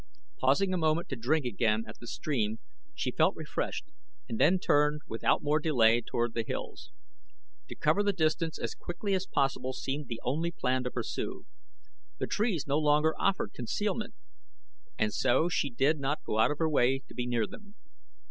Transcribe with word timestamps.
Pausing 0.39 0.73
a 0.73 0.77
moment 0.79 1.09
to 1.09 1.15
drink 1.15 1.45
again 1.45 1.83
at 1.87 1.99
the 1.99 2.07
stream 2.07 2.57
she 2.95 3.11
felt 3.11 3.35
refreshed 3.35 3.85
and 4.27 4.39
then 4.39 4.57
turned 4.57 5.01
without 5.07 5.43
more 5.43 5.59
delay 5.59 6.01
toward 6.01 6.33
the 6.33 6.41
hills. 6.43 6.91
To 7.69 7.75
cover 7.75 8.01
the 8.01 8.11
distance 8.11 8.57
as 8.57 8.73
quickly 8.73 9.13
as 9.13 9.27
possible 9.27 9.73
seemed 9.73 10.07
the 10.07 10.19
only 10.23 10.49
plan 10.51 10.83
to 10.85 10.89
pursue. 10.89 11.45
The 12.17 12.25
trees 12.25 12.65
no 12.65 12.79
longer 12.79 13.13
offered 13.19 13.53
concealment 13.53 14.15
and 14.97 15.13
so 15.13 15.49
she 15.49 15.69
did 15.69 15.99
not 15.99 16.23
go 16.23 16.39
out 16.39 16.49
of 16.49 16.57
her 16.57 16.67
way 16.67 16.97
to 17.07 17.13
be 17.13 17.27
near 17.27 17.45
them. 17.45 17.75